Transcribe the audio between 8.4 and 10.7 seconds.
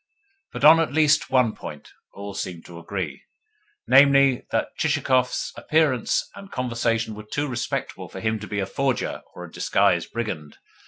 be a forger or a disguised brigand.